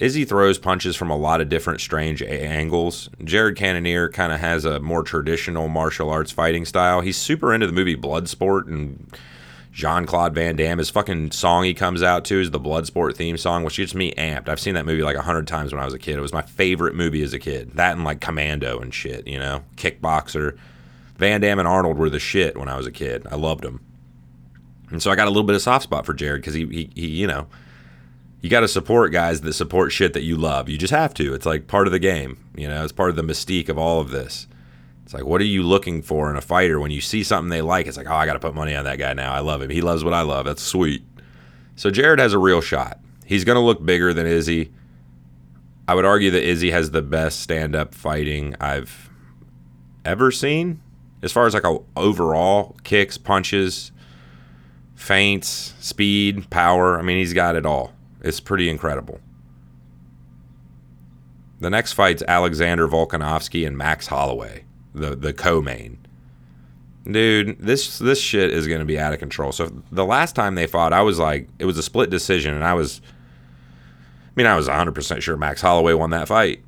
[0.00, 3.08] Izzy throws punches from a lot of different strange angles.
[3.22, 7.00] Jared Cannonier kind of has a more traditional martial arts fighting style.
[7.00, 9.16] He's super into the movie Bloodsport and
[9.76, 10.78] Jean Claude Van Damme.
[10.78, 14.10] His fucking song he comes out to is the Bloodsport theme song, which gets me
[14.14, 14.48] amped.
[14.48, 16.16] I've seen that movie like a hundred times when I was a kid.
[16.16, 17.72] It was my favorite movie as a kid.
[17.72, 20.56] That and like Commando and shit, you know, Kickboxer.
[21.18, 23.26] Van Damme and Arnold were the shit when I was a kid.
[23.30, 23.84] I loved them.
[24.88, 26.90] And so I got a little bit of soft spot for Jared because he, he,
[26.94, 27.46] he, you know,
[28.40, 30.70] you got to support guys that support shit that you love.
[30.70, 31.34] You just have to.
[31.34, 32.38] It's like part of the game.
[32.56, 34.46] You know, it's part of the mystique of all of this.
[35.06, 37.62] It's like, what are you looking for in a fighter when you see something they
[37.62, 37.86] like?
[37.86, 39.32] It's like, oh, I got to put money on that guy now.
[39.32, 39.70] I love him.
[39.70, 40.46] He loves what I love.
[40.46, 41.04] That's sweet.
[41.76, 42.98] So Jared has a real shot.
[43.24, 44.72] He's going to look bigger than Izzy.
[45.86, 49.08] I would argue that Izzy has the best stand up fighting I've
[50.04, 50.82] ever seen.
[51.22, 53.92] As far as like a overall kicks, punches,
[54.96, 56.98] feints, speed, power.
[56.98, 57.92] I mean, he's got it all.
[58.22, 59.20] It's pretty incredible.
[61.60, 64.65] The next fight's Alexander Volkanovski and Max Holloway
[64.96, 65.98] the the co-main.
[67.08, 69.52] Dude, this this shit is going to be out of control.
[69.52, 72.64] So the last time they fought, I was like, it was a split decision, and
[72.64, 76.64] I was, I mean, I was 100 percent sure Max Holloway won that fight.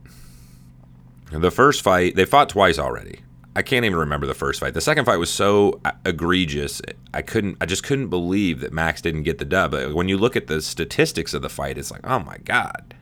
[1.33, 3.21] The first fight, they fought twice already.
[3.55, 4.75] I can't even remember the first fight.
[4.75, 6.81] The second fight was so uh, egregious,
[7.13, 9.73] I couldn't, I just couldn't believe that Max didn't get the dub.
[9.73, 12.95] But When you look at the statistics of the fight, it's like, oh my god.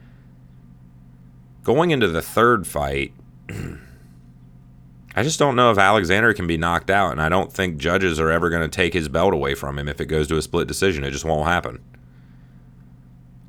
[1.62, 3.12] Going into the third fight.
[5.16, 8.20] I just don't know if Alexander can be knocked out, and I don't think judges
[8.20, 10.42] are ever going to take his belt away from him if it goes to a
[10.42, 11.04] split decision.
[11.04, 11.82] It just won't happen.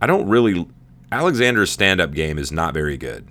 [0.01, 0.65] I don't really.
[1.11, 3.27] Alexander's stand up game is not very good.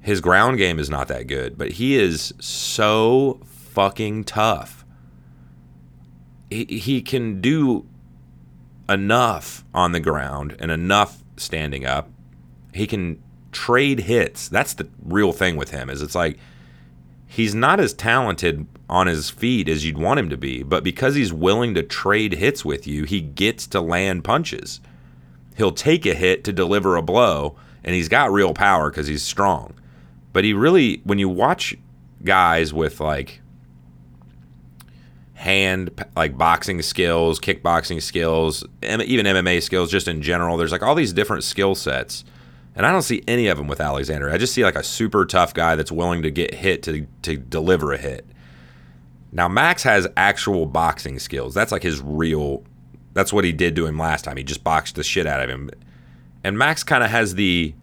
[0.00, 4.86] His ground game is not that good, but he is so fucking tough.
[6.48, 7.86] He, he can do
[8.88, 12.08] enough on the ground and enough standing up.
[12.72, 14.48] He can trade hits.
[14.48, 15.90] That's the real thing with him.
[15.90, 16.38] Is it's like
[17.28, 21.14] he's not as talented on his feet as you'd want him to be, but because
[21.14, 24.80] he's willing to trade hits with you, he gets to land punches.
[25.56, 29.22] He'll take a hit to deliver a blow, and he's got real power because he's
[29.22, 29.74] strong.
[30.32, 31.76] But he really, when you watch
[32.24, 33.40] guys with like
[35.34, 40.94] hand, like boxing skills, kickboxing skills, even MMA skills, just in general, there's like all
[40.94, 42.24] these different skill sets
[42.78, 44.30] and I don't see any of them with Alexander.
[44.30, 47.36] I just see like a super tough guy that's willing to get hit to, to
[47.36, 48.24] deliver a hit.
[49.32, 51.54] Now, Max has actual boxing skills.
[51.54, 52.62] That's like his real,
[53.14, 54.36] that's what he did to him last time.
[54.36, 55.70] He just boxed the shit out of him.
[56.44, 57.74] And Max kind of has the,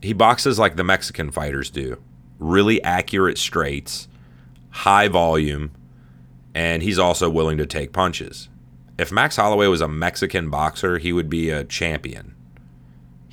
[0.00, 1.98] he boxes like the Mexican fighters do
[2.38, 4.08] really accurate straights,
[4.70, 5.72] high volume,
[6.54, 8.48] and he's also willing to take punches.
[8.98, 12.35] If Max Holloway was a Mexican boxer, he would be a champion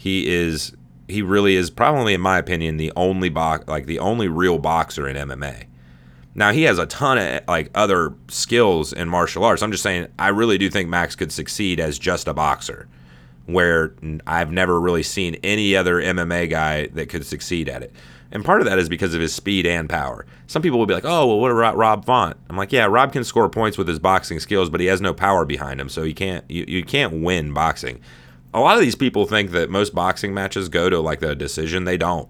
[0.04, 0.74] he is
[1.08, 5.08] he really is probably in my opinion the only box like the only real boxer
[5.08, 5.64] in MMA.
[6.36, 9.62] Now he has a ton of like other skills in martial arts.
[9.62, 12.90] I'm just saying I really do think Max could succeed as just a boxer
[13.46, 13.96] where
[14.28, 17.94] I've never really seen any other MMA guy that could succeed at it.
[18.30, 20.26] And part of that is because of his speed and power.
[20.48, 23.14] Some people will be like, "Oh, well, what about Rob Font?" I'm like, "Yeah, Rob
[23.14, 26.04] can score points with his boxing skills, but he has no power behind him, so
[26.04, 28.02] he can't you, you can't win boxing."
[28.54, 31.86] A lot of these people think that most boxing matches go to like the decision.
[31.86, 32.30] They don't.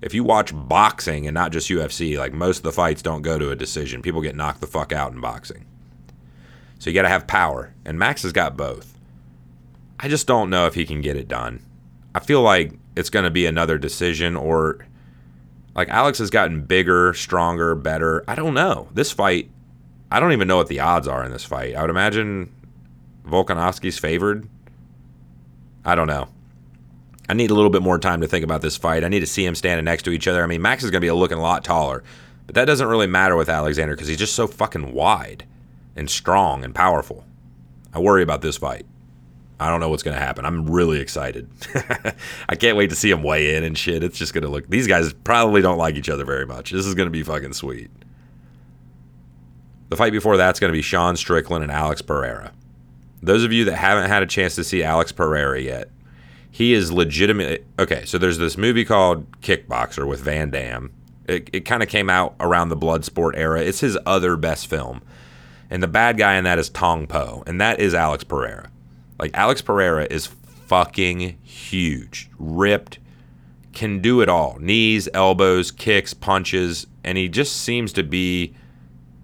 [0.00, 3.38] If you watch boxing and not just UFC, like most of the fights don't go
[3.38, 4.02] to a decision.
[4.02, 5.66] People get knocked the fuck out in boxing.
[6.78, 8.98] So you got to have power, and Max has got both.
[9.98, 11.64] I just don't know if he can get it done.
[12.14, 14.86] I feel like it's going to be another decision or
[15.74, 18.22] like Alex has gotten bigger, stronger, better.
[18.28, 18.88] I don't know.
[18.92, 19.50] This fight,
[20.10, 21.74] I don't even know what the odds are in this fight.
[21.74, 22.52] I would imagine
[23.26, 24.48] Volkanovski's favored
[25.84, 26.28] I don't know.
[27.28, 29.04] I need a little bit more time to think about this fight.
[29.04, 30.42] I need to see him standing next to each other.
[30.42, 32.02] I mean, Max is going to be looking a lot taller,
[32.46, 35.46] but that doesn't really matter with Alexander because he's just so fucking wide
[35.96, 37.24] and strong and powerful.
[37.94, 38.84] I worry about this fight.
[39.60, 40.44] I don't know what's going to happen.
[40.44, 41.48] I'm really excited.
[42.48, 44.02] I can't wait to see him weigh in and shit.
[44.02, 44.68] It's just going to look.
[44.68, 46.72] These guys probably don't like each other very much.
[46.72, 47.90] This is going to be fucking sweet.
[49.90, 52.52] The fight before that's going to be Sean Strickland and Alex Pereira.
[53.24, 55.88] Those of you that haven't had a chance to see Alex Pereira yet,
[56.50, 57.66] he is legitimate.
[57.78, 60.92] Okay, so there's this movie called Kickboxer with Van Damme.
[61.26, 63.60] It, it kind of came out around the Bloodsport era.
[63.62, 65.02] It's his other best film.
[65.70, 68.70] And the bad guy in that is Tong Po, and that is Alex Pereira.
[69.18, 72.98] Like Alex Pereira is fucking huge, ripped,
[73.72, 78.54] can do it all knees, elbows, kicks, punches, and he just seems to be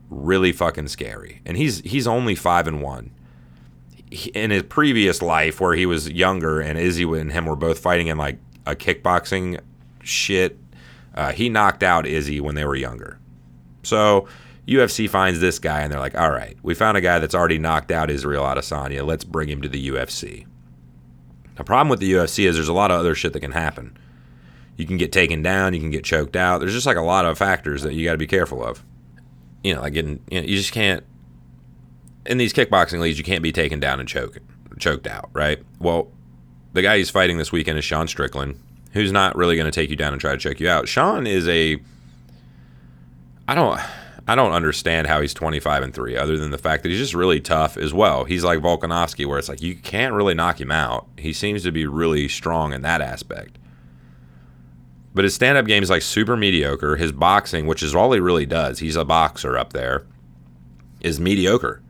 [0.09, 1.41] really fucking scary.
[1.47, 3.13] And he's he's only five and one.
[4.35, 8.09] In his previous life, where he was younger, and Izzy and him were both fighting
[8.09, 9.61] in like a kickboxing
[10.03, 10.59] shit,
[11.15, 13.19] uh, he knocked out Izzy when they were younger.
[13.83, 14.27] So
[14.67, 17.59] UFC finds this guy, and they're like, "All right, we found a guy that's already
[17.59, 19.07] knocked out Israel Adesanya.
[19.07, 20.47] Let's bring him to the UFC."
[21.55, 23.97] The problem with the UFC is there's a lot of other shit that can happen.
[24.77, 26.59] You can get taken down, you can get choked out.
[26.59, 28.83] There's just like a lot of factors that you got to be careful of
[29.63, 31.05] you know, like getting, you, know, you just can't,
[32.27, 34.39] in these kickboxing leagues, you can't be taken down and choked,
[34.79, 35.63] choked out, right?
[35.79, 36.11] Well,
[36.73, 38.61] the guy he's fighting this weekend is Sean Strickland,
[38.93, 40.89] who's not really going to take you down and try to choke you out.
[40.89, 41.81] Sean is a,
[43.49, 43.81] I don't,
[44.29, 47.15] I don't understand how he's 25 and 3 other than the fact that he's just
[47.15, 48.25] really tough as well.
[48.25, 51.09] He's like Volkanovski where it's like you can't really knock him out.
[51.19, 53.59] He seems to be really strong in that aspect.
[55.13, 56.95] But his stand up game is like super mediocre.
[56.95, 60.07] His boxing, which is all he really does, he's a boxer up there,
[61.01, 61.83] is mediocre.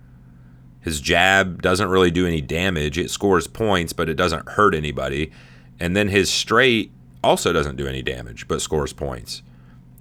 [0.80, 2.98] His jab doesn't really do any damage.
[2.98, 5.30] It scores points, but it doesn't hurt anybody.
[5.78, 9.42] And then his straight also doesn't do any damage, but scores points.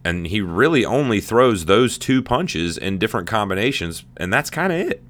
[0.05, 4.79] And he really only throws those two punches in different combinations, and that's kind of
[4.79, 5.03] it.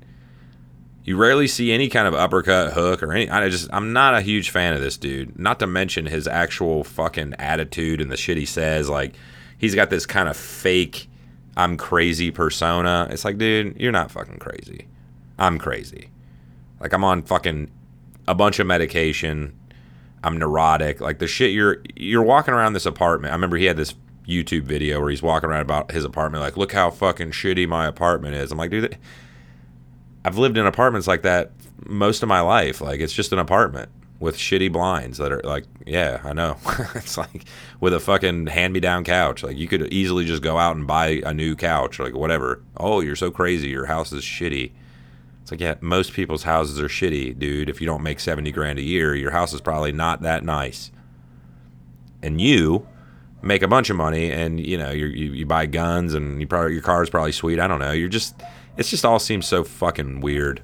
[1.03, 3.29] You rarely see any kind of uppercut, hook, or any.
[3.29, 5.39] I just, I'm not a huge fan of this dude.
[5.39, 8.89] Not to mention his actual fucking attitude and the shit he says.
[8.89, 9.13] Like,
[9.57, 11.09] he's got this kind of fake,
[11.55, 13.07] I'm crazy persona.
[13.11, 14.87] It's like, dude, you're not fucking crazy.
[15.39, 16.09] I'm crazy.
[16.79, 17.71] Like, I'm on fucking
[18.27, 19.57] a bunch of medication.
[20.23, 21.01] I'm neurotic.
[21.01, 23.31] Like the shit you're you're walking around this apartment.
[23.31, 23.95] I remember he had this
[24.27, 27.87] YouTube video where he's walking around about his apartment, like, look how fucking shitty my
[27.87, 28.51] apartment is.
[28.51, 28.97] I'm like, dude,
[30.23, 31.51] I've lived in apartments like that
[31.85, 32.81] most of my life.
[32.81, 36.57] Like it's just an apartment with shitty blinds that are like, yeah, I know.
[36.95, 37.45] it's like
[37.79, 39.43] with a fucking hand-me-down couch.
[39.43, 42.61] Like you could easily just go out and buy a new couch, like whatever.
[42.77, 43.69] Oh, you're so crazy.
[43.69, 44.71] Your house is shitty.
[45.49, 47.69] It's like, yeah, most people's houses are shitty, dude.
[47.69, 50.91] If you don't make 70 grand a year, your house is probably not that nice.
[52.21, 52.87] And you
[53.41, 56.73] make a bunch of money and, you know, you you buy guns and you probably,
[56.73, 57.59] your car is probably sweet.
[57.59, 57.91] I don't know.
[57.91, 58.39] You're just,
[58.77, 60.61] it's just all seems so fucking weird.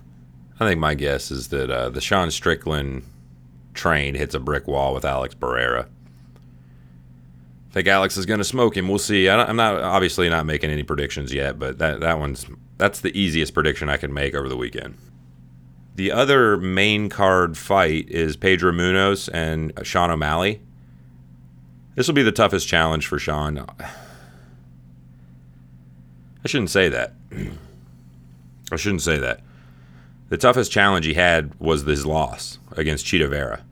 [0.60, 3.06] I think my guess is that uh, the Sean Strickland
[3.74, 5.88] train hits a brick wall with Alex Pereira.
[7.72, 8.88] I think Alex is going to smoke him.
[8.88, 9.30] We'll see.
[9.30, 12.46] I am not obviously not making any predictions yet, but that that one's
[12.78, 14.98] that's the easiest prediction I can make over the weekend.
[15.96, 20.62] The other main card fight is Pedro Munhoz and Sean O'Malley.
[21.96, 23.66] This will be the toughest challenge for Sean.
[26.46, 27.14] I shouldn't say that.
[28.72, 29.40] I shouldn't say that.
[30.30, 33.64] The toughest challenge he had was his loss against Chito Vera.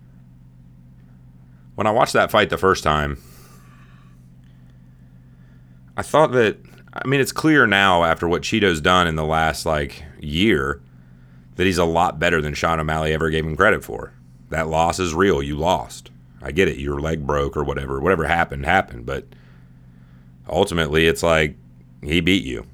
[1.75, 3.17] When I watched that fight the first time,
[5.97, 6.57] I thought that
[6.93, 10.81] I mean it's clear now after what Chito's done in the last like year
[11.55, 14.13] that he's a lot better than Sean O'Malley ever gave him credit for.
[14.49, 15.41] That loss is real.
[15.41, 16.11] You lost.
[16.41, 16.77] I get it.
[16.77, 17.99] Your leg broke or whatever.
[17.99, 19.25] Whatever happened happened, but
[20.47, 21.55] ultimately it's like
[22.01, 22.65] he beat you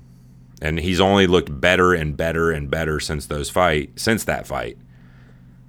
[0.61, 4.77] and he's only looked better and better and better since those fight since that fight.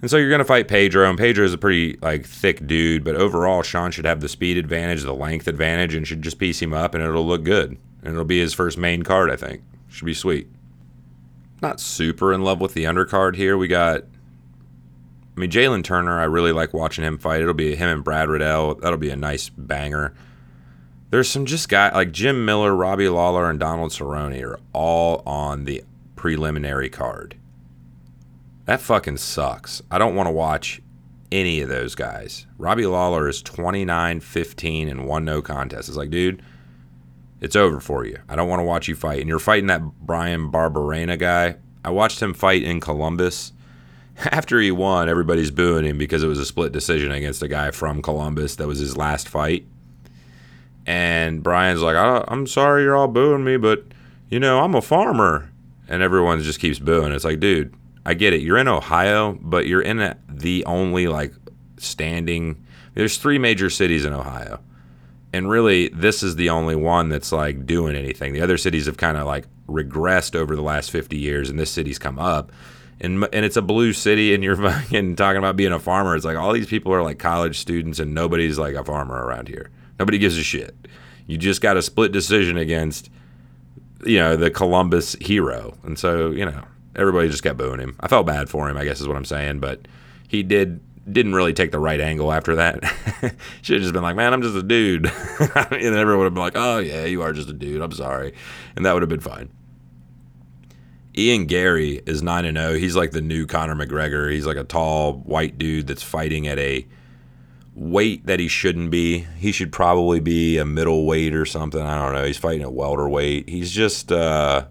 [0.01, 3.17] And so you're gonna fight Pedro, and Pedro is a pretty like thick dude, but
[3.17, 6.73] overall Sean should have the speed advantage, the length advantage, and should just piece him
[6.73, 7.77] up, and it'll look good.
[8.03, 9.63] And it'll be his first main card, I think.
[9.89, 10.49] Should be sweet.
[11.61, 13.59] Not super in love with the undercard here.
[13.59, 14.03] We got,
[15.37, 16.19] I mean, Jalen Turner.
[16.19, 17.43] I really like watching him fight.
[17.43, 18.77] It'll be him and Brad Riddell.
[18.77, 20.15] That'll be a nice banger.
[21.11, 25.65] There's some just guys like Jim Miller, Robbie Lawler, and Donald Cerrone are all on
[25.65, 25.83] the
[26.15, 27.37] preliminary card.
[28.67, 29.83] That fucking sucks.
[29.91, 30.81] I don't want to watch
[31.33, 32.47] any of those guys.
[32.59, 35.89] Robbie Lawler is 29 15 and one no contest.
[35.89, 36.43] It's like, dude,
[37.41, 38.19] it's over for you.
[38.29, 39.21] I don't want to watch you fight.
[39.21, 41.57] And you're fighting that Bryan Barberena guy.
[41.85, 43.53] I watched him fight in Columbus.
[44.31, 47.71] After he won, everybody's booing him because it was a split decision against a guy
[47.71, 49.67] from Columbus that was his last fight.
[50.87, 53.85] And Brian's like, I'm sorry you're all booing me, but
[54.29, 55.51] you know, I'm a farmer.
[55.89, 57.13] And everyone just keeps booing.
[57.13, 57.75] It's like, dude,
[58.07, 58.43] I get it.
[58.43, 61.33] You're in Ohio, but you're in the only like
[61.79, 62.65] standing.
[62.95, 64.61] There's three major cities in Ohio.
[65.33, 68.33] And really, this is the only one that's like doing anything.
[68.33, 71.71] The other cities have kind of like regressed over the last 50 years, and this
[71.71, 72.51] city's come up.
[73.01, 76.17] And, and it's a blue city, and you're fucking talking about being a farmer.
[76.17, 79.49] It's like all these people are like college students, and nobody's like a farmer around
[79.49, 79.71] here.
[79.99, 80.75] Nobody gives a shit.
[81.27, 83.09] You just got a split decision against,
[84.05, 85.77] you know, the Columbus hero.
[85.85, 86.65] And so, you know,
[86.97, 87.97] everybody just kept booing him.
[88.01, 89.61] I felt bad for him, I guess is what I'm saying.
[89.61, 89.87] But
[90.27, 92.83] he did didn't really take the right angle after that.
[93.63, 95.07] Should have just been like, man, I'm just a dude.
[95.41, 97.81] and everyone would have been like, oh, yeah, you are just a dude.
[97.81, 98.35] I'm sorry.
[98.77, 99.51] And that would have been fine.
[101.17, 102.75] Ian Garry is 9 and 0.
[102.75, 104.33] He's like the new Conor McGregor.
[104.33, 106.87] He's like a tall white dude that's fighting at a
[107.75, 109.27] weight that he shouldn't be.
[109.37, 111.81] He should probably be a middleweight or something.
[111.81, 112.25] I don't know.
[112.25, 113.49] He's fighting at welterweight.
[113.49, 114.67] He's just uh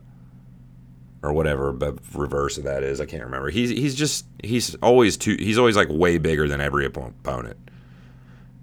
[1.21, 3.01] or whatever but reverse of that is.
[3.01, 3.49] I can't remember.
[3.49, 7.57] He's he's just he's always too he's always like way bigger than every opponent.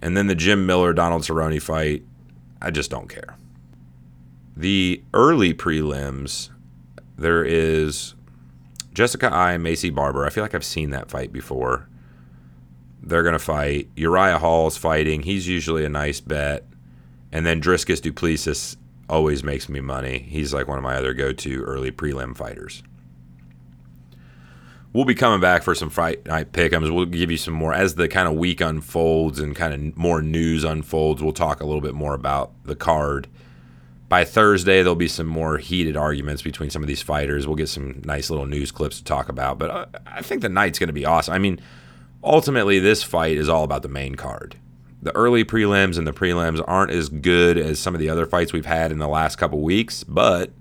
[0.01, 2.03] And then the Jim Miller Donald Cerrone fight,
[2.61, 3.35] I just don't care.
[4.55, 6.49] The early prelims,
[7.17, 8.15] there is
[8.93, 10.25] Jessica Eye and Maycee Barber.
[10.25, 11.87] I feel like I've seen that fight before.
[13.01, 13.89] They're gonna fight.
[13.95, 15.23] Uriah Hall's fighting.
[15.23, 16.65] He's usually a nice bet.
[17.31, 18.77] And then Dricus Du Plessis
[19.09, 20.19] always makes me money.
[20.19, 22.83] He's like one of my other go-to early prelim fighters.
[24.93, 26.93] We'll be coming back for some fight night pick'ems.
[26.93, 30.21] We'll give you some more as the kind of week unfolds and kind of more
[30.21, 31.21] news unfolds.
[31.21, 33.27] We'll talk a little bit more about the card.
[34.09, 37.45] By Thursday, there'll be some more heated arguments between some of these fighters.
[37.45, 39.59] We'll get some nice little news clips to talk about.
[39.59, 41.33] But uh, I think the night's going to be awesome.
[41.33, 41.59] I mean,
[42.23, 44.55] ultimately, this fight is all about the main card
[45.01, 48.53] the early prelims and the prelims aren't as good as some of the other fights
[48.53, 50.51] we've had in the last couple weeks, but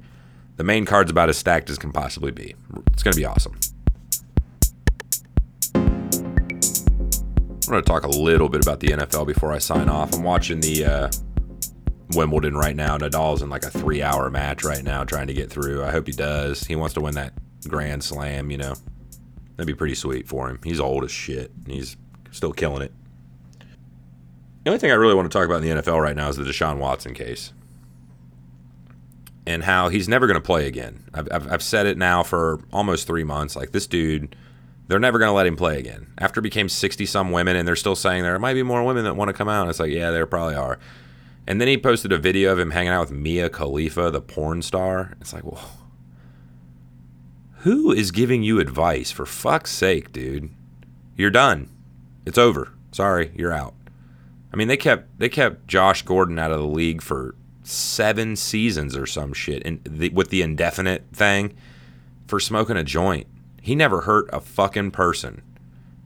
[0.56, 2.54] the main card's about as stacked as can possibly be.
[2.92, 3.58] It's going to be awesome.
[5.74, 10.14] I'm going to talk a little bit about the NFL before I sign off.
[10.14, 11.10] I'm watching the uh,
[12.14, 12.96] Wimbledon right now.
[12.96, 15.82] Nadal's in like a three hour match right now trying to get through.
[15.84, 16.62] I hope he does.
[16.62, 17.32] He wants to win that
[17.66, 18.74] Grand Slam, you know.
[19.56, 20.60] That'd be pretty sweet for him.
[20.62, 21.96] He's old as shit and he's
[22.30, 22.92] still killing it.
[24.66, 26.34] The only thing I really want to talk about in the NFL right now is
[26.34, 27.52] the Deshaun Watson case
[29.46, 31.04] and how he's never going to play again.
[31.14, 33.54] I've, I've, I've, said it now for almost three months.
[33.54, 34.34] Like, this dude,
[34.88, 36.08] they're never going to let him play again.
[36.18, 39.14] After became 60 some women, and they're still saying there might be more women that
[39.14, 39.68] want to come out.
[39.68, 40.80] It's like, yeah, there probably are.
[41.46, 44.62] And then he posted a video of him hanging out with Mia Khalifa, the porn
[44.62, 45.14] star.
[45.20, 45.70] It's like, well,
[47.58, 49.12] who is giving you advice?
[49.12, 50.50] For fuck's sake, dude.
[51.14, 51.70] You're done.
[52.26, 52.72] It's over.
[52.90, 53.76] Sorry, you're out.
[54.56, 58.96] I mean, they kept they kept Josh Gordon out of the league for seven seasons
[58.96, 61.54] or some shit, and the, with the indefinite thing
[62.26, 63.26] for smoking a joint.
[63.60, 65.42] He never hurt a fucking person.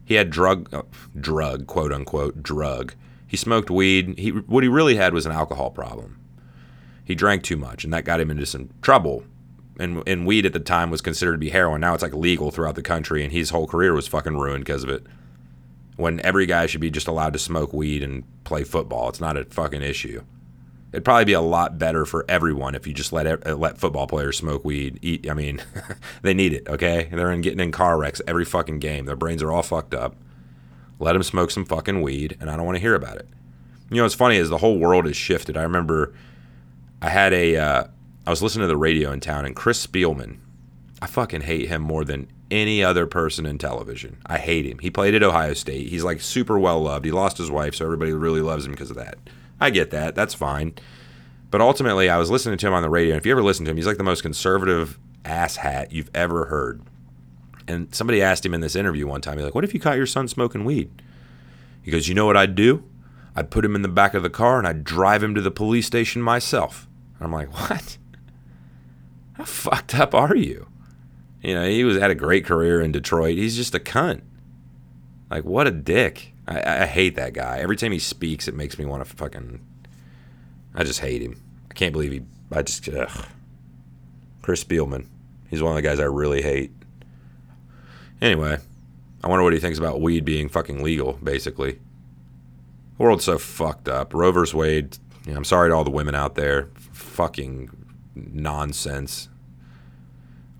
[0.03, 0.81] He had drug, uh,
[1.17, 2.93] drug, quote unquote, drug.
[3.25, 4.19] He smoked weed.
[4.19, 6.19] He what he really had was an alcohol problem.
[7.05, 9.23] He drank too much, and that got him into some trouble.
[9.79, 11.79] And and weed at the time was considered to be heroin.
[11.79, 14.83] Now it's like legal throughout the country, and his whole career was fucking ruined because
[14.83, 15.07] of it
[15.97, 19.09] when every guy should be just allowed to smoke weed and play football.
[19.09, 20.23] It's not a fucking issue.
[20.91, 24.37] It'd probably be a lot better for everyone if you just let let football players
[24.37, 24.99] smoke weed.
[25.01, 25.61] Eat, I mean,
[26.21, 26.67] they need it.
[26.67, 29.05] Okay, they're in getting in car wrecks every fucking game.
[29.05, 30.15] Their brains are all fucked up.
[30.99, 33.27] Let them smoke some fucking weed, and I don't want to hear about it.
[33.89, 35.55] You know what's funny is the whole world has shifted.
[35.55, 36.13] I remember
[37.01, 37.83] I had a uh,
[38.25, 40.39] I was listening to the radio in town, and Chris Spielman.
[41.01, 44.17] I fucking hate him more than any other person in television.
[44.25, 44.77] I hate him.
[44.79, 45.87] He played at Ohio State.
[45.87, 47.05] He's like super well loved.
[47.05, 49.17] He lost his wife, so everybody really loves him because of that.
[49.59, 50.13] I get that.
[50.13, 50.73] That's fine.
[51.49, 53.13] But ultimately, I was listening to him on the radio.
[53.13, 56.45] And if you ever listen to him, he's like the most conservative asshat you've ever
[56.45, 56.81] heard.
[57.67, 59.97] And somebody asked him in this interview one time, he's like, What if you caught
[59.97, 60.89] your son smoking weed?
[61.81, 62.83] He goes, You know what I'd do?
[63.35, 65.51] I'd put him in the back of the car and I'd drive him to the
[65.51, 66.87] police station myself.
[67.17, 67.97] And I'm like, What?
[69.33, 70.67] How fucked up are you?
[71.41, 73.37] You know, he was had a great career in Detroit.
[73.37, 74.21] He's just a cunt.
[75.29, 76.33] Like, what a dick.
[76.47, 77.59] I, I hate that guy.
[77.59, 79.59] Every time he speaks, it makes me want to fucking.
[80.75, 81.41] I just hate him.
[81.69, 82.21] I can't believe he.
[82.51, 82.87] I just.
[82.89, 83.25] Ugh.
[84.41, 85.07] Chris Spielman.
[85.49, 86.71] He's one of the guys I really hate.
[88.21, 88.57] Anyway,
[89.23, 91.73] I wonder what he thinks about weed being fucking legal, basically.
[92.97, 94.13] The world's so fucked up.
[94.13, 94.53] Roe vs.
[94.53, 96.69] Wade, you know, I'm sorry to all the women out there.
[96.91, 97.69] Fucking
[98.15, 99.29] nonsense.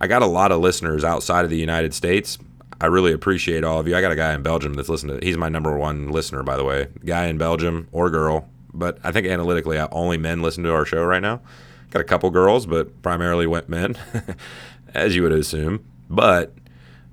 [0.02, 2.36] I got a lot of listeners outside of the United States.
[2.80, 3.96] I really appreciate all of you.
[3.96, 5.24] I got a guy in Belgium that's listening to.
[5.24, 6.88] He's my number one listener, by the way.
[7.04, 11.04] Guy in Belgium or girl, but I think analytically, only men listen to our show
[11.04, 11.40] right now.
[11.90, 13.96] Got a couple girls, but primarily went men,
[14.92, 15.86] as you would assume.
[16.10, 16.52] But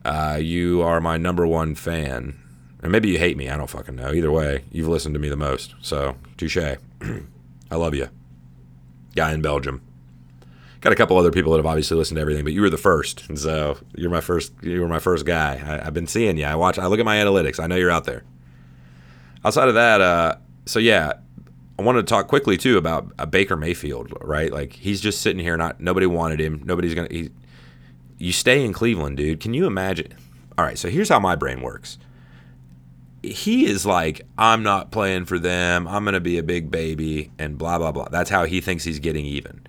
[0.03, 2.39] uh, you are my number one fan,
[2.81, 3.49] and maybe you hate me.
[3.49, 4.11] I don't fucking know.
[4.11, 5.75] Either way, you've listened to me the most.
[5.81, 6.57] So touche.
[7.71, 8.09] I love you,
[9.13, 9.83] guy in Belgium
[10.81, 12.77] got a couple other people that have obviously listened to everything, but you were the
[12.77, 14.53] first, and so you're my first.
[14.61, 15.53] You were my first guy.
[15.55, 16.45] I, have been seeing you.
[16.45, 16.79] I watch.
[16.79, 17.59] I look at my analytics.
[17.59, 18.23] I know you're out there.
[19.43, 21.13] Outside of that, uh, so yeah,
[21.77, 24.13] I wanted to talk quickly too about uh, Baker Mayfield.
[24.21, 25.57] Right, like he's just sitting here.
[25.57, 26.61] Not nobody wanted him.
[26.65, 27.09] Nobody's gonna.
[27.11, 27.29] He,
[28.17, 29.39] you stay in Cleveland, dude.
[29.39, 30.13] Can you imagine?
[30.57, 31.97] All right, so here's how my brain works.
[33.23, 35.87] he is like, I'm not playing for them.
[35.87, 38.09] I'm to be a big baby and blah, blah, blah.
[38.09, 39.61] That's how he thinks he's getting even.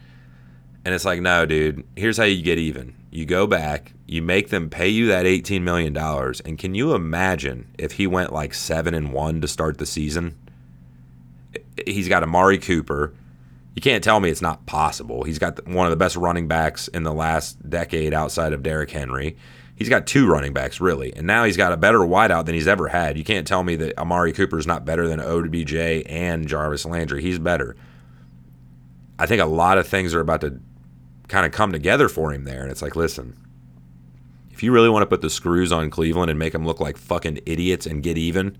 [0.84, 2.94] And it's like, no, dude, here's how you get even.
[3.10, 5.96] You go back, you make them pay you that $18 million.
[5.96, 10.36] And can you imagine if he went like 7 and 1 to start the season?
[11.86, 13.14] He's got Amari Cooper.
[13.74, 15.24] You can't tell me it's not possible.
[15.24, 18.90] He's got one of the best running backs in the last decade outside of Derrick
[18.90, 19.36] Henry.
[19.76, 21.14] He's got two running backs, really.
[21.14, 23.16] And now he's got a better wideout than he's ever had.
[23.16, 25.74] You can't tell me that Amari Cooper is not better than OBJ
[26.06, 27.22] and Jarvis Landry.
[27.22, 27.76] He's better.
[29.18, 30.60] I think a lot of things are about to
[31.30, 32.62] kind of come together for him there.
[32.62, 33.36] And it's like, listen,
[34.50, 36.98] if you really want to put the screws on Cleveland and make them look like
[36.98, 38.58] fucking idiots and get even,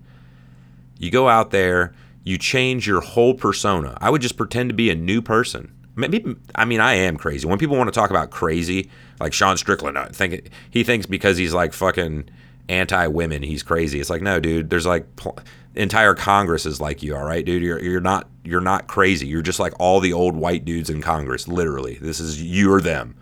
[0.97, 1.93] you go out there,
[2.23, 3.97] you change your whole persona.
[4.01, 5.73] I would just pretend to be a new person.
[5.95, 7.45] Maybe I mean I am crazy.
[7.45, 11.37] When people want to talk about crazy, like Sean Strickland, I think he thinks because
[11.37, 12.29] he's like fucking
[12.69, 13.99] anti-women, he's crazy.
[13.99, 14.69] It's like no, dude.
[14.69, 15.37] There's like pl-
[15.75, 17.15] entire Congress is like you.
[17.15, 17.63] All right, dude.
[17.63, 19.27] You're you're not you're not crazy.
[19.27, 21.47] You're just like all the old white dudes in Congress.
[21.47, 23.15] Literally, this is you or them.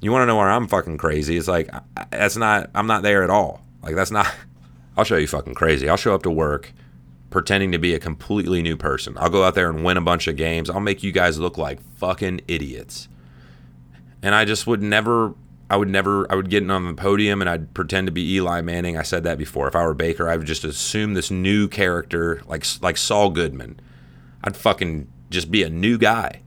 [0.00, 1.36] You want to know where I'm fucking crazy?
[1.36, 1.70] It's like
[2.10, 2.70] that's not.
[2.74, 3.62] I'm not there at all.
[3.82, 4.32] Like that's not.
[4.96, 5.88] I'll show you fucking crazy.
[5.88, 6.72] I'll show up to work
[7.30, 9.16] pretending to be a completely new person.
[9.16, 10.68] I'll go out there and win a bunch of games.
[10.68, 13.08] I'll make you guys look like fucking idiots.
[14.22, 15.34] And I just would never
[15.70, 18.60] I would never I would get on the podium and I'd pretend to be Eli
[18.60, 18.96] Manning.
[18.96, 19.68] I said that before.
[19.68, 23.80] If I were Baker, I would just assume this new character like like Saul Goodman.
[24.42, 26.42] I'd fucking just be a new guy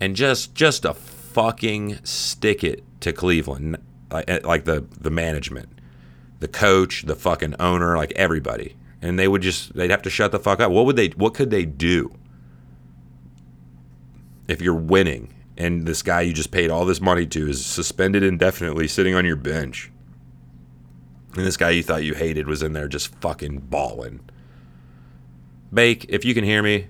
[0.00, 3.76] and just just a fucking stick it to Cleveland
[4.10, 5.68] like, eh, like the the management,
[6.38, 10.32] the coach, the fucking owner, like everybody and they would just they'd have to shut
[10.32, 10.70] the fuck up.
[10.70, 12.12] What would they what could they do?
[14.46, 18.22] If you're winning and this guy you just paid all this money to is suspended
[18.22, 19.92] indefinitely sitting on your bench.
[21.36, 24.20] And this guy you thought you hated was in there just fucking balling.
[25.72, 26.86] Bake, if you can hear me,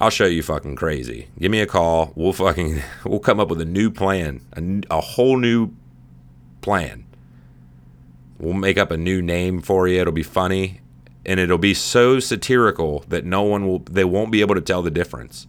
[0.00, 1.28] I'll show you fucking crazy.
[1.38, 2.12] Give me a call.
[2.16, 5.70] We'll fucking we'll come up with a new plan, a, a whole new
[6.62, 7.06] plan.
[8.40, 10.00] We'll make up a new name for you.
[10.00, 10.80] It'll be funny
[11.24, 14.82] and it'll be so satirical that no one will they won't be able to tell
[14.82, 15.46] the difference.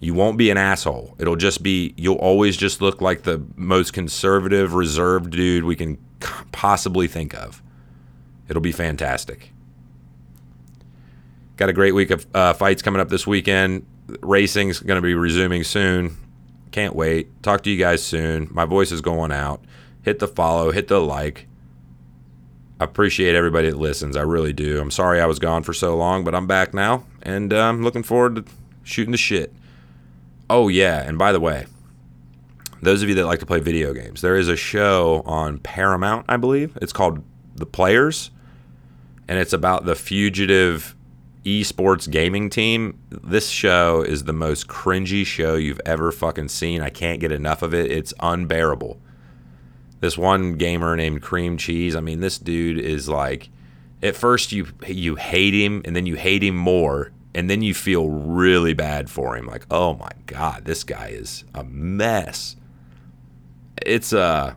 [0.00, 1.14] You won't be an asshole.
[1.18, 5.98] It'll just be you'll always just look like the most conservative, reserved dude we can
[6.52, 7.62] possibly think of.
[8.48, 9.52] It'll be fantastic.
[11.56, 13.86] Got a great week of uh, fights coming up this weekend.
[14.22, 16.16] Racing's going to be resuming soon.
[16.70, 17.42] Can't wait.
[17.42, 18.48] Talk to you guys soon.
[18.50, 19.62] My voice is going out.
[20.02, 21.46] Hit the follow, hit the like.
[22.80, 24.16] I appreciate everybody that listens.
[24.16, 24.80] I really do.
[24.80, 28.02] I'm sorry I was gone for so long, but I'm back now, and I'm looking
[28.02, 28.44] forward to
[28.82, 29.52] shooting the shit.
[30.50, 31.66] Oh, yeah, and by the way,
[32.82, 36.26] those of you that like to play video games, there is a show on Paramount,
[36.28, 36.76] I believe.
[36.82, 37.22] It's called
[37.54, 38.30] The Players,
[39.28, 40.96] and it's about the fugitive
[41.44, 42.98] esports gaming team.
[43.08, 46.82] This show is the most cringy show you've ever fucking seen.
[46.82, 47.90] I can't get enough of it.
[47.90, 49.00] It's unbearable
[50.00, 51.94] this one gamer named Cream Cheese.
[51.94, 53.50] I mean, this dude is like
[54.02, 57.74] at first you you hate him and then you hate him more and then you
[57.74, 62.56] feel really bad for him like, "Oh my god, this guy is a mess."
[63.84, 64.54] It's uh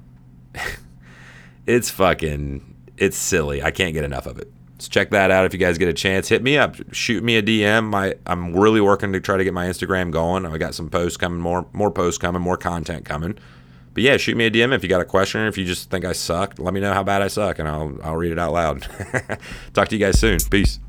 [1.65, 3.63] it's fucking it's silly.
[3.63, 4.51] I can't get enough of it.
[4.79, 6.27] So check that out if you guys get a chance.
[6.27, 7.85] Hit me up, shoot me a DM.
[7.85, 10.45] My I'm really working to try to get my Instagram going.
[10.45, 13.37] I got some posts coming, more more posts coming, more content coming.
[13.93, 15.91] But yeah, shoot me a DM if you got a question or if you just
[15.91, 16.57] think I suck.
[16.57, 18.81] Let me know how bad I suck, and I'll I'll read it out loud.
[19.73, 20.39] Talk to you guys soon.
[20.49, 20.79] Peace.